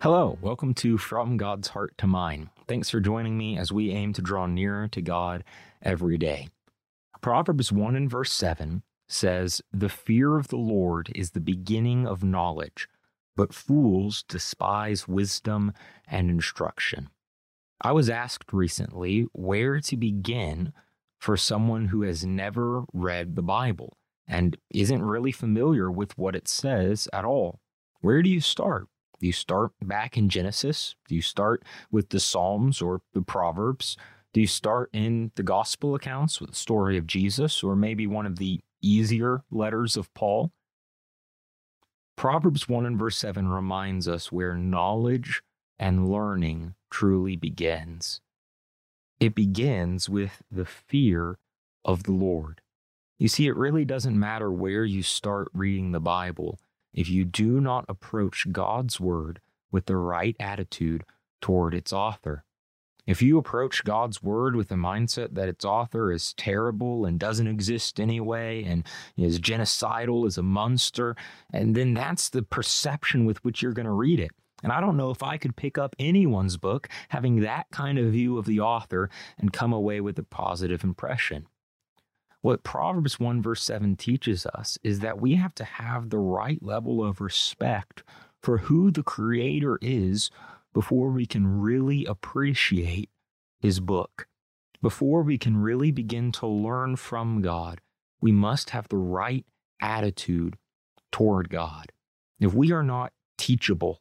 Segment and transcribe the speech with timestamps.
[0.00, 2.50] Hello, welcome to From God's Heart to Mine.
[2.68, 5.42] Thanks for joining me as we aim to draw nearer to God
[5.82, 6.50] every day.
[7.20, 12.22] Proverbs 1 and verse 7 says, The fear of the Lord is the beginning of
[12.22, 12.86] knowledge,
[13.34, 15.72] but fools despise wisdom
[16.06, 17.10] and instruction.
[17.80, 20.72] I was asked recently where to begin
[21.18, 23.96] for someone who has never read the Bible
[24.28, 27.58] and isn't really familiar with what it says at all.
[28.00, 28.86] Where do you start?
[29.20, 30.94] Do you start back in Genesis?
[31.08, 33.96] Do you start with the Psalms or the Proverbs?
[34.32, 38.26] Do you start in the gospel accounts with the story of Jesus or maybe one
[38.26, 40.52] of the easier letters of Paul?
[42.16, 45.42] Proverbs 1 and verse 7 reminds us where knowledge
[45.78, 48.20] and learning truly begins.
[49.18, 51.38] It begins with the fear
[51.84, 52.60] of the Lord.
[53.18, 56.58] You see, it really doesn't matter where you start reading the Bible
[56.92, 61.04] if you do not approach God's Word with the right attitude
[61.40, 62.44] toward its author.
[63.06, 67.46] If you approach God's Word with the mindset that its author is terrible and doesn't
[67.46, 68.84] exist anyway and
[69.16, 71.16] is genocidal, is a monster,
[71.50, 74.32] and then that's the perception with which you're going to read it.
[74.62, 78.12] And I don't know if I could pick up anyone's book having that kind of
[78.12, 79.08] view of the author
[79.38, 81.46] and come away with a positive impression.
[82.40, 86.62] What Proverbs 1 verse 7 teaches us is that we have to have the right
[86.62, 88.04] level of respect
[88.40, 90.30] for who the Creator is
[90.72, 93.10] before we can really appreciate
[93.60, 94.28] His book.
[94.80, 97.80] Before we can really begin to learn from God,
[98.20, 99.44] we must have the right
[99.80, 100.56] attitude
[101.10, 101.90] toward God.
[102.38, 104.00] If we are not teachable,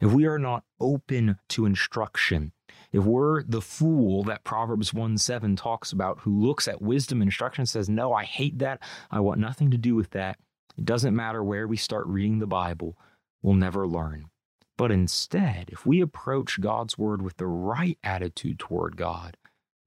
[0.00, 2.52] if we are not open to instruction,
[2.92, 7.28] if we're the fool that Proverbs 1 7 talks about, who looks at wisdom and
[7.28, 8.80] instruction says, No, I hate that.
[9.10, 10.38] I want nothing to do with that.
[10.76, 12.96] It doesn't matter where we start reading the Bible,
[13.42, 14.30] we'll never learn.
[14.76, 19.38] But instead, if we approach God's word with the right attitude toward God,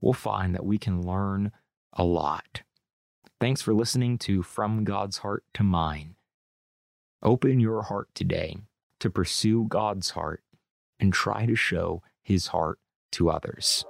[0.01, 1.51] we'll find that we can learn
[1.93, 2.63] a lot.
[3.39, 6.15] Thanks for listening to From God's Heart to Mine.
[7.21, 8.57] Open your heart today
[8.99, 10.43] to pursue God's heart
[10.99, 12.79] and try to show his heart
[13.13, 13.85] to others.